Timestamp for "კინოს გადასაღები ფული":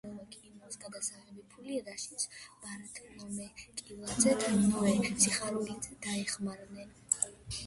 0.35-1.75